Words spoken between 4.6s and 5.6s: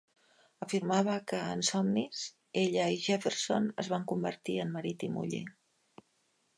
en marit i muller.